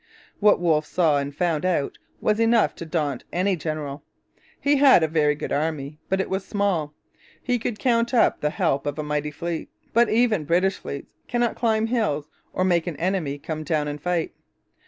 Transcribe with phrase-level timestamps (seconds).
[0.39, 4.01] What Wolfe saw and found out was enough to daunt any general.
[4.59, 6.95] He had a very good army, but it was small.
[7.43, 11.55] He could count upon the help of a mighty fleet, but even British fleets cannot
[11.55, 14.33] climb hills or make an enemy come down and fight.